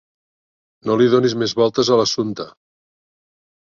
No 0.87 0.95
li 1.03 1.11
donis 1.13 1.37
més 1.43 1.55
voltes 1.63 1.95
a 1.97 2.01
l'assumpte. 2.03 2.53